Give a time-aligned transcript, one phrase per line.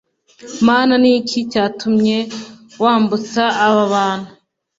[0.67, 2.17] Mana ni iki cyatumye
[2.83, 4.31] wambutsa aba bantu